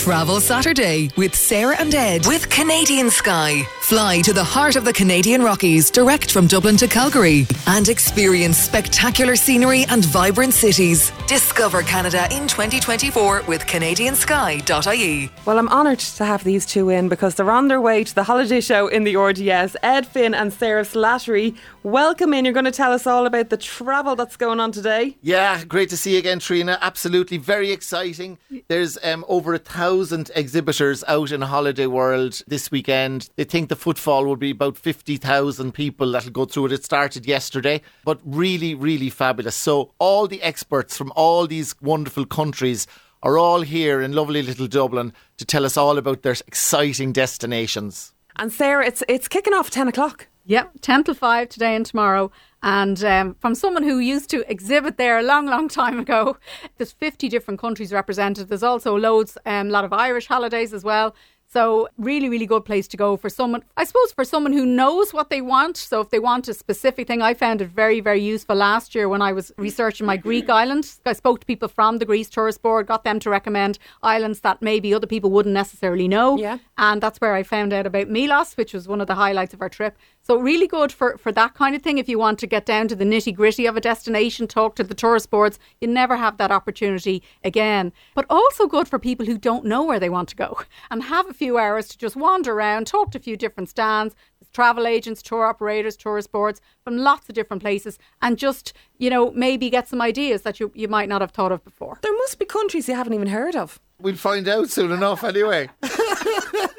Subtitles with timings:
[0.00, 3.64] Travel Saturday with Sarah and Ed with Canadian Sky.
[3.82, 8.56] Fly to the heart of the Canadian Rockies direct from Dublin to Calgary and experience
[8.56, 11.12] spectacular scenery and vibrant cities.
[11.26, 15.30] Discover Canada in 2024 with CanadianSky.ie.
[15.44, 18.24] Well, I'm honoured to have these two in because they're on their way to the
[18.24, 19.76] holiday show in the RDS.
[19.82, 22.46] Ed Finn and Sarah Slattery, welcome in.
[22.46, 25.18] You're going to tell us all about the travel that's going on today.
[25.20, 26.78] Yeah, great to see you again, Trina.
[26.80, 28.38] Absolutely, very exciting.
[28.68, 33.28] There's um, over a thousand exhibitors out in Holiday World this weekend.
[33.36, 36.72] They think the footfall will be about 50,000 people that'll go through it.
[36.72, 39.56] It started yesterday, but really, really fabulous.
[39.56, 42.86] So, all the experts from all these wonderful countries
[43.22, 48.12] are all here in lovely little Dublin to tell us all about their exciting destinations.
[48.36, 50.28] And Sarah, it's it's kicking off 10 o'clock.
[50.46, 52.30] Yep, 10 till 5 today and tomorrow.
[52.62, 56.36] And um, from someone who used to exhibit there a long, long time ago,
[56.76, 58.48] there's 50 different countries represented.
[58.48, 61.14] There's also loads, a um, lot of Irish holidays as well.
[61.52, 63.64] So really, really good place to go for someone.
[63.76, 65.76] I suppose for someone who knows what they want.
[65.76, 69.08] So if they want a specific thing, I found it very, very useful last year
[69.08, 70.88] when I was researching my Greek island.
[71.04, 74.62] I spoke to people from the Greece Tourist Board, got them to recommend islands that
[74.62, 76.38] maybe other people wouldn't necessarily know.
[76.38, 76.58] Yeah.
[76.78, 79.60] And that's where I found out about Milos, which was one of the highlights of
[79.60, 79.98] our trip.
[80.22, 81.98] So really good for, for that kind of thing.
[81.98, 84.84] If you want to get down to the nitty gritty of a destination, talk to
[84.84, 87.92] the tourist boards, you never have that opportunity again.
[88.14, 90.60] But also good for people who don't know where they want to go
[90.92, 94.14] and have a few hours to just wander around, talk to a few different stands,
[94.52, 99.30] travel agents, tour operators, tourist boards from lots of different places, and just, you know,
[99.30, 101.98] maybe get some ideas that you, you might not have thought of before.
[102.02, 103.80] There must be countries you haven't even heard of.
[103.98, 105.70] We'll find out soon enough anyway.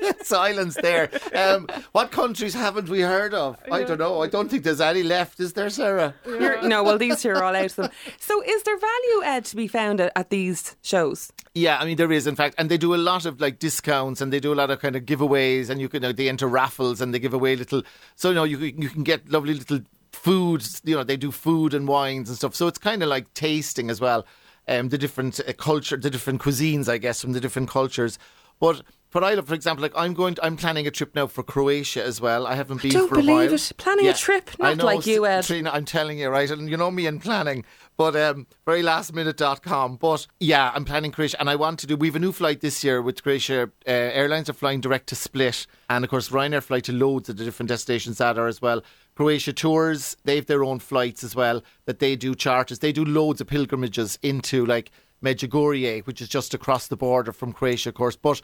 [0.24, 1.10] Silence there.
[1.36, 3.60] Um, what countries haven't we heard of?
[3.72, 4.22] I don't know.
[4.22, 6.14] I don't think there's any left, is there, Sarah?
[6.26, 7.90] You're, no, well, these two are all out of them.
[8.20, 11.32] So, is there value, Ed, to be found at, at these shows?
[11.54, 14.22] Yeah, I mean there is in fact, and they do a lot of like discounts,
[14.22, 16.48] and they do a lot of kind of giveaways, and you can uh, they enter
[16.48, 17.84] raffles, and they give away little.
[18.16, 19.82] So you know you can- you can get lovely little
[20.14, 20.82] foods.
[20.86, 22.56] You know they do food and wines and stuff.
[22.56, 24.26] So it's kind of like tasting as well.
[24.68, 28.18] Um, the different uh, culture, the different cuisines, I guess, from the different cultures.
[28.60, 31.28] But what I love, for example, like I'm going, to, I'm planning a trip now
[31.28, 32.48] for Croatia as well.
[32.48, 33.54] I haven't been don't for a believe while.
[33.54, 33.72] it.
[33.78, 35.44] Planning a trip, I not know, like you, Ed.
[35.44, 36.50] Trina, I'm telling you, right?
[36.50, 37.66] And you know me in planning,
[37.98, 39.98] but um, very lastminute.com.
[39.98, 41.96] But yeah, I'm planning Croatia, and I want to do.
[41.96, 43.70] We have a new flight this year with Croatia.
[43.88, 47.38] Uh, airlines are flying direct to Split, and of course, Ryanair fly to loads of
[47.38, 48.82] the different destinations that are as well.
[49.16, 52.80] Croatia Tours, they have their own flights as well that they do charters.
[52.80, 54.90] They do loads of pilgrimages into like
[55.24, 58.16] Medjugorje, which is just across the border from Croatia, of course.
[58.16, 58.42] But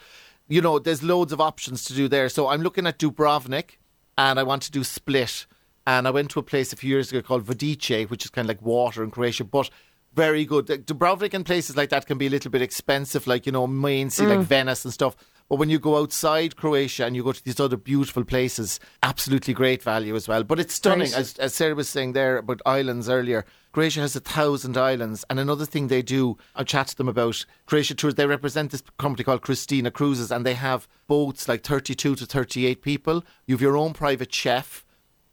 [0.47, 2.29] you know, there's loads of options to do there.
[2.29, 3.77] So I'm looking at Dubrovnik,
[4.17, 5.45] and I want to do Split.
[5.85, 8.45] And I went to a place a few years ago called Vodice, which is kind
[8.45, 9.69] of like water in Croatia, but
[10.13, 10.65] very good.
[10.65, 14.09] Dubrovnik and places like that can be a little bit expensive, like, you know, main
[14.09, 14.43] sea, like mm.
[14.43, 15.15] Venice and stuff.
[15.49, 19.53] But when you go outside Croatia and you go to these other beautiful places, absolutely
[19.53, 20.43] great value as well.
[20.43, 23.45] But it's stunning, as, as Sarah was saying there about islands earlier.
[23.71, 27.45] Croatia has a thousand islands, and another thing they do, I chat to them about
[27.65, 28.15] Croatia tours.
[28.15, 32.81] They represent this company called Christina Cruises, and they have boats like thirty-two to thirty-eight
[32.81, 33.23] people.
[33.45, 34.83] You have your own private chef,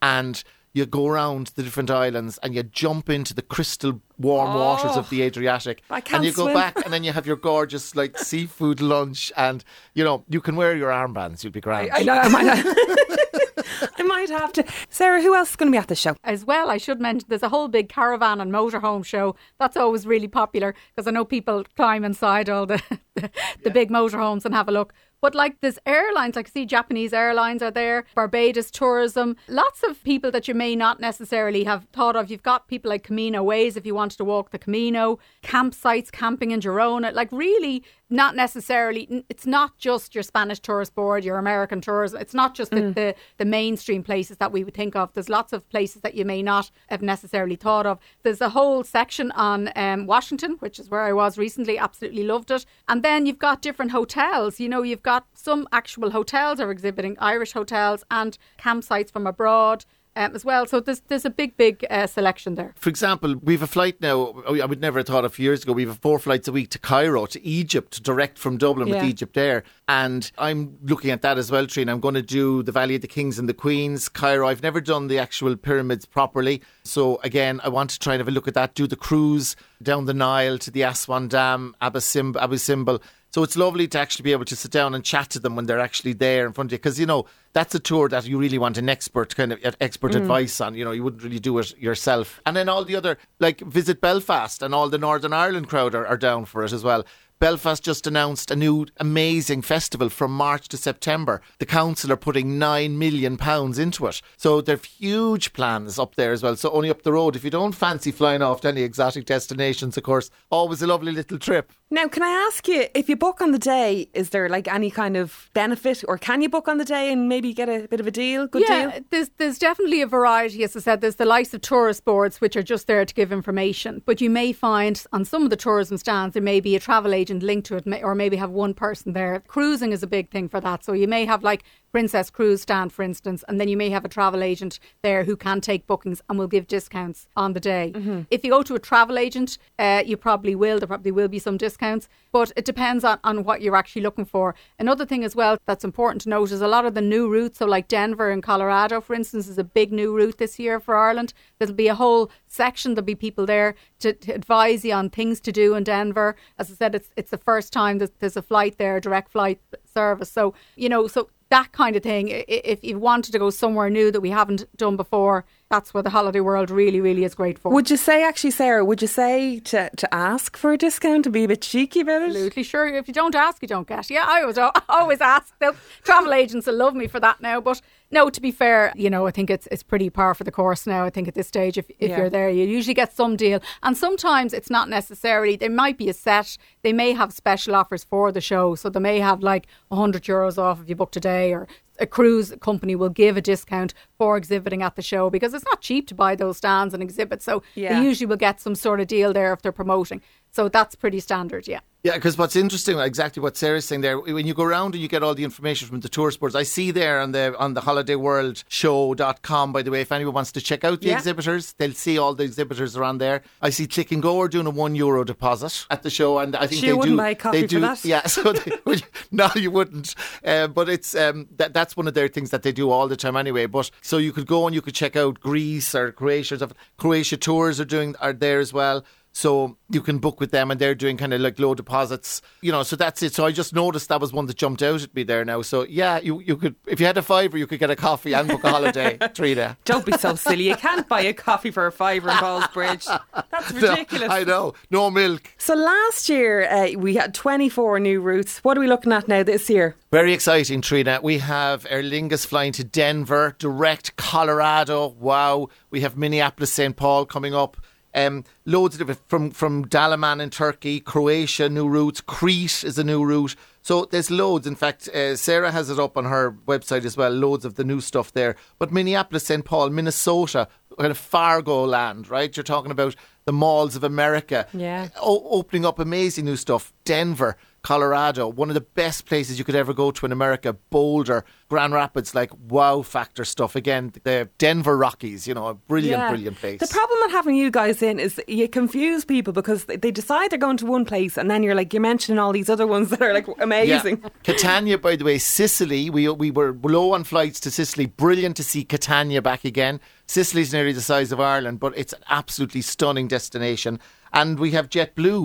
[0.01, 4.97] and you go around the different islands and you jump into the crystal warm waters
[4.97, 7.37] of the oh, Adriatic, I can't and you go back, and then you have your
[7.51, 9.65] gorgeous like seafood lunch, and
[9.95, 11.43] you know you can wear your armbands.
[11.43, 11.91] You'll be grand.
[11.95, 12.65] I know, I might,
[13.99, 14.65] I might have to.
[14.91, 16.17] Sarah, who else is going to be at the show?
[16.25, 19.37] As well, I should mention there's a whole big caravan and motorhome show.
[19.59, 22.83] That's always really popular because I know people climb inside all the
[23.15, 24.93] the, big motorhomes and have a look.
[25.25, 30.31] But like there's airlines, like see Japanese airlines are there, Barbados tourism, lots of people
[30.31, 32.31] that you may not necessarily have thought of.
[32.31, 36.51] You've got people like Camino Ways if you wanted to walk the Camino, campsites, camping
[36.51, 37.83] in Girona, like really
[38.15, 42.21] not necessarily it's not just your Spanish tourist board, your American tourism.
[42.21, 45.13] It's not just the, the, the mainstream places that we would think of.
[45.13, 47.99] There's lots of places that you may not have necessarily thought of.
[48.23, 52.51] There's a whole section on um, Washington, which is where I was recently, absolutely loved
[52.51, 52.65] it.
[52.89, 54.61] And then you've got different hotels.
[54.61, 59.85] You know, you've got some actual hotels are exhibiting Irish hotels and campsites from abroad.
[60.17, 62.73] Um, as well, so there's there's a big big uh, selection there.
[62.77, 64.33] For example, we have a flight now.
[64.47, 65.73] oh, I would never have thought a few years ago.
[65.73, 68.97] We have four flights a week to Cairo, to Egypt, direct from Dublin Yeah.
[69.03, 69.65] with Egypt Air.
[69.89, 71.91] And I'm looking at that as well, Trina.
[71.93, 74.47] I'm going to do the Valley of the Kings and the Queens, Cairo.
[74.47, 76.63] I've never done the actual pyramids properly.
[76.85, 78.75] So again, I want to try and have a look at that.
[78.75, 83.03] Do the cruise down the Nile to the Aswan Dam, Abu Sim- Abu Simbel.
[83.35, 85.67] So it's lovely to actually be able to sit down and chat to them when
[85.67, 86.79] they're actually there in front of you.
[86.79, 90.13] Because, you know, that's a tour that you really want an expert kind of expert
[90.13, 90.19] mm.
[90.19, 90.77] advice on.
[90.77, 92.41] You know, you wouldn't really do it yourself.
[92.47, 96.07] And then all the other, like Visit Belfast and all the Northern Ireland crowd are,
[96.07, 97.05] are down for it as well.
[97.41, 101.43] Belfast just announced a new amazing festival from March to September.
[101.59, 106.33] The council are putting nine million pounds into it, so they've huge plans up there
[106.33, 106.55] as well.
[106.55, 107.35] So only up the road.
[107.35, 111.11] If you don't fancy flying off to any exotic destinations, of course, always a lovely
[111.11, 111.73] little trip.
[111.91, 114.91] Now, can I ask you, if you book on the day, is there like any
[114.91, 118.01] kind of benefit, or can you book on the day and maybe get a bit
[118.01, 119.01] of a deal, good yeah, deal?
[119.11, 120.65] there's there's definitely a variety.
[120.65, 123.31] As I said, there's the likes of tourist boards which are just there to give
[123.33, 126.81] information, but you may find on some of the tourism stands there may be a
[126.81, 129.45] travel agent linked to it, or maybe have one person there.
[129.47, 131.65] Cruising is a big thing for that, so you may have like
[131.95, 135.37] Princess Cruise stand, for instance, and then you may have a travel agent there who
[135.37, 137.93] can take bookings and will give discounts on the day.
[137.95, 138.23] Mm-hmm.
[138.33, 140.81] If you go to a travel agent, uh, you probably will.
[140.81, 144.25] There probably will be some discounts, but it depends on, on what you're actually looking
[144.25, 144.57] for.
[144.77, 147.61] Another thing as well that's important to note is a lot of the new routes,
[147.61, 150.97] so like Denver and Colorado, for instance, is a big new route this year for
[150.97, 151.33] Ireland.
[151.61, 155.39] There'll be a whole section, there'll be people there to, to advise you on things
[155.43, 156.35] to do in Denver.
[156.59, 159.31] As I said, it's, it's the first time that there's a flight there, a direct
[159.31, 160.33] flight service.
[160.33, 162.27] So, you know, so that kind of thing.
[162.49, 166.11] If you wanted to go somewhere new that we haven't done before, that's what the
[166.11, 167.73] holiday world really, really is great for.
[167.73, 171.31] Would you say, actually, Sarah, would you say to, to ask for a discount to
[171.31, 172.27] be a bit cheeky about it?
[172.29, 172.87] Absolutely, sure.
[172.87, 174.11] If you don't ask, you don't get.
[174.11, 174.59] Yeah, I always,
[174.89, 175.53] always ask.
[175.59, 177.61] The travel agents will love me for that now.
[177.61, 177.81] But
[178.11, 180.87] no, to be fair, you know, I think it's it's pretty par for the course
[180.87, 181.05] now.
[181.05, 182.19] I think at this stage, if, if Yeah.
[182.19, 183.61] you're there, you usually get some deal.
[183.83, 188.05] And sometimes it's not necessarily, there might be a set, they may have special offers
[188.05, 188.75] for the show.
[188.77, 191.67] So they may have like 100 euros off if you book today or
[192.01, 195.81] a cruise company will give a discount for exhibiting at the show because it's not
[195.81, 197.45] cheap to buy those stands and exhibits.
[197.45, 198.01] So Yeah.
[198.01, 200.21] they usually will get some sort of deal there if they're promoting.
[200.55, 201.81] So that's pretty standard, yeah.
[202.05, 205.09] Yeah, because what's interesting, exactly what Sarah's saying there, when you go around and you
[205.09, 207.81] get all the information from the tourist boards, I see there on the on the
[207.81, 211.17] holidayworldshow.com, by the way, if anyone wants to check out the Yeah.
[211.17, 213.43] exhibitors, they'll see all the exhibitors around there.
[213.63, 216.55] I see Click and Go are doing a one euro deposit at the show, and
[216.55, 217.23] I think Sure they wouldn't do.
[217.23, 218.05] buy a coffee they for do, that.
[218.05, 218.73] Yeah, so they,
[219.33, 220.15] no, you wouldn't.
[220.45, 223.17] Uh, but it's um, that, that's one of their things that they do all the
[223.17, 223.67] time anyway.
[223.67, 226.69] But so you could go and you could check out Greece or Croatia.
[226.99, 229.05] Croatia tours are doing are there as well.
[229.37, 232.71] So you can book with them and they're doing kind of like low deposits, you
[232.71, 232.85] know.
[232.85, 233.35] So that's it.
[233.35, 235.61] So I just noticed that was one that jumped out at me there now.
[235.63, 238.33] So yeah, you, you could, if you had a fiver, you could get a coffee
[238.33, 239.77] and book a holiday, Trina.
[239.85, 240.69] Don't be so silly.
[240.69, 243.21] You can't buy a coffee for a fiver in Ballsbridge.
[243.51, 244.31] That's ridiculous.
[244.31, 244.75] I know.
[244.89, 245.53] No milk.
[245.59, 248.59] So last year uh, we had 24 new routes.
[248.59, 249.97] What are we looking at now this year?
[250.13, 251.19] Very exciting, Trina.
[251.21, 255.09] We have Aer Lingus flying to Denver, direct Colorado.
[255.09, 255.71] Wow.
[255.91, 256.95] We have Minneapolis St.
[256.95, 257.77] Paul coming up.
[258.15, 262.21] Um, loads of different from from Dalaman in Turkey, Croatia, new routes.
[262.21, 263.57] Crete is a new route.
[263.83, 264.67] So there's loads.
[264.67, 267.31] In fact, uh, Sarah has it up on her website as well.
[267.31, 268.57] Loads of the new stuff there.
[268.79, 269.65] But Minneapolis, St.
[269.65, 272.57] Paul, Minnesota, kind of Fargo land, right?
[272.57, 273.15] You're talking about
[273.45, 274.67] the malls of America.
[274.73, 275.09] Yeah.
[275.21, 276.93] O- opening up amazing new stuff.
[277.05, 280.73] Denver, Colorado, one of the best places you could ever go to in America.
[280.91, 283.77] Boulder, Grand Rapids, like wow factor stuff.
[283.77, 286.29] Again, the Denver Rockies, you know, a brilliant, Yeah.
[286.31, 286.81] brilliant place.
[286.81, 290.51] The problem with having you guys in is you confuse people because they- they decide
[290.51, 293.11] they're going to one place and then you're like, you're mentioning all these other ones
[293.11, 294.19] that are like amazing.
[294.23, 294.29] Yeah.
[294.45, 296.09] Catania, by the way, Sicily.
[296.09, 298.07] We we were low on flights to Sicily.
[298.07, 300.01] Brilliant to see Catania back again.
[300.27, 304.01] Sicily's nearly the size of Ireland, but it's an absolutely stunning destination.
[304.33, 305.43] And we have JetBlue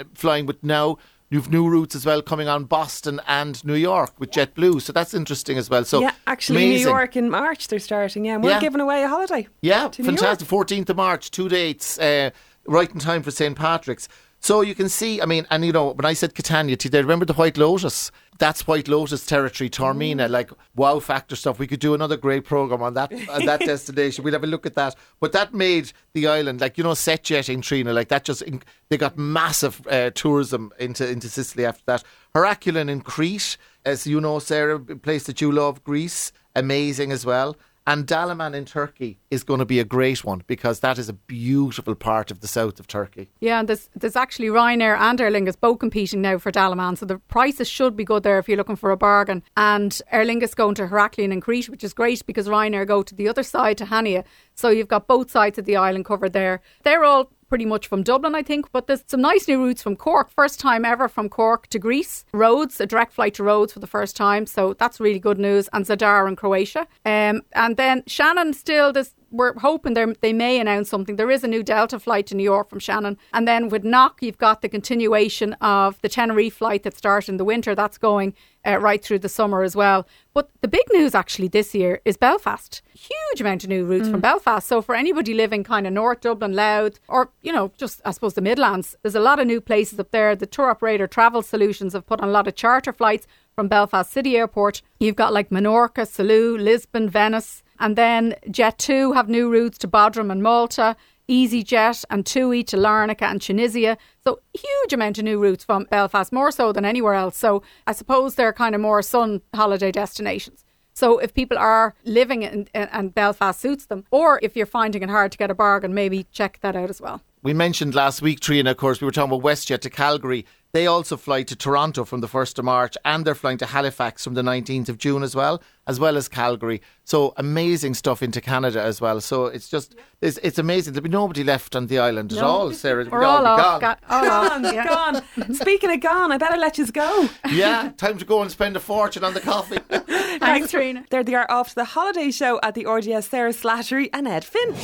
[0.00, 0.98] uh, flying with now.
[1.30, 5.12] You've new routes as well coming on Boston and New York with JetBlue, so that's
[5.12, 5.84] interesting as well.
[5.84, 6.78] So yeah, actually, New.
[6.78, 8.24] York in March they're starting.
[8.24, 8.60] Yeah, and we're Yeah.
[8.60, 9.46] giving away a holiday.
[9.60, 10.48] Yeah, fantastic.
[10.48, 12.30] 14th of March, two dates, uh,
[12.66, 13.54] right in time for St.
[13.56, 14.08] Patrick's.
[14.40, 17.00] So you can see, I mean, and you know, when I said Catania, do you
[17.02, 18.10] remember the White Lotus?
[18.38, 21.58] That's White Lotus territory, Taormina, like wow factor stuff.
[21.58, 24.22] We could do another great program on that on that destination.
[24.22, 24.94] We'd have a look at that.
[25.18, 28.24] But that made the island, like you know, set jetting Trina, like that.
[28.24, 28.44] Just
[28.90, 32.04] they got massive uh, tourism into into Sicily after that.
[32.32, 37.26] Heraklion in Crete, as you know, Sarah, a place that you love, Greece, amazing as
[37.26, 37.56] well.
[37.88, 41.14] And Dalaman in Turkey is going to be a great one because that is a
[41.14, 43.30] beautiful part of the south of Turkey.
[43.40, 47.06] Yeah, and there's there's actually Ryanair and Aer Lingus both competing now for Dalaman, so
[47.06, 49.42] the prices should be good there if you're looking for a bargain.
[49.56, 53.14] And Aer Lingus going to Heraklion and Crete, which is great because Ryanair go to
[53.14, 54.22] the other side to Hania,
[54.54, 56.60] so you've got both sides of the island covered there.
[56.82, 59.96] They're all pretty much from Dublin, I think, but there's some nice new routes from
[59.96, 60.30] Cork.
[60.30, 62.24] First time ever from Cork to Greece.
[62.32, 65.68] Rhodes, a direct flight to Rhodes for the first time, so that's really good news.
[65.72, 66.86] And Zadar in Croatia.
[67.04, 71.16] Um, and then Shannon still, there's we're hoping they may announce something.
[71.16, 73.18] There is a new Delta flight to New York from Shannon.
[73.34, 77.36] And then with Knock, you've got the continuation of the Tenerife flight that started in
[77.36, 77.74] the winter.
[77.74, 78.34] That's going
[78.68, 80.06] uh, right through the summer as well.
[80.34, 82.82] But the big news actually this year is Belfast.
[82.94, 84.12] Huge amount of new routes mm.
[84.12, 84.66] from Belfast.
[84.66, 88.34] So for anybody living kind of North Dublin, Louth, or, you know, just I suppose
[88.34, 90.36] the Midlands, there's a lot of new places up there.
[90.36, 94.12] The tour operator Travel Solutions have put on a lot of charter flights from Belfast
[94.12, 94.82] City Airport.
[95.00, 97.62] You've got like Menorca, Salou, Lisbon, Venice.
[97.80, 100.96] And then Jet2 have new routes to Bodrum and Malta.
[101.28, 103.98] EasyJet and TUI to Larnaca and Tunisia.
[104.24, 107.36] So huge amount of new routes from Belfast, more so than anywhere else.
[107.36, 110.64] So I suppose they're kind of more sun holiday destinations.
[110.94, 115.02] So if people are living in, in, and Belfast suits them, or if you're finding
[115.02, 117.22] it hard to get a bargain, maybe check that out as well.
[117.40, 120.44] We mentioned last week, Trina, of course, we were talking about WestJet to Calgary.
[120.72, 124.22] They also fly to Toronto from the 1st of March and they're flying to Halifax
[124.22, 126.82] from the 19th of June as well, as well as Calgary.
[127.04, 129.20] So amazing stuff into Canada as well.
[129.22, 130.92] So it's just, it's, it's amazing.
[130.92, 132.38] There'll be nobody left on the island no.
[132.38, 133.06] at all, Sarah.
[133.10, 133.80] We're all, all off.
[133.80, 133.96] Gone.
[134.10, 134.84] all gone, yeah.
[134.86, 135.54] gone.
[135.54, 137.28] Speaking of gone, I better let you go.
[137.50, 139.78] Yeah, time to go and spend a fortune on the coffee.
[140.38, 141.04] Thanks, Trina.
[141.10, 144.44] There they are off to the holiday show at the RDS Sarah Slattery and Ed
[144.44, 144.74] Finn.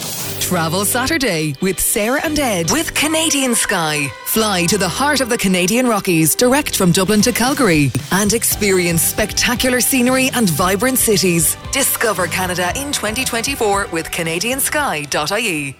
[0.40, 4.08] Travel Saturday with Sarah and Ed with Canadian Sky.
[4.26, 9.02] Fly to the heart of the Canadian Rockies direct from Dublin to Calgary and experience
[9.02, 11.56] spectacular scenery and vibrant cities.
[11.72, 15.76] Discover Canada in 2024 with CanadianSky.ie.